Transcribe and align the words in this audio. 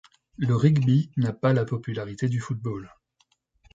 Le 0.37 0.55
rugby 0.55 1.11
n'a 1.17 1.31
pas 1.31 1.53
la 1.53 1.63
popularité 1.63 2.27
du 2.27 2.39
football... 2.39 2.89